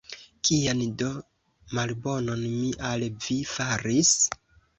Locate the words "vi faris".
3.27-4.17